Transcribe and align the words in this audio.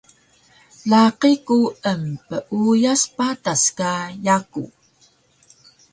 Laqi 0.89 1.31
ku 1.47 1.57
empeuyas 1.91 3.01
patas 3.15 3.63
ka 3.77 3.91
yaku 4.25 4.63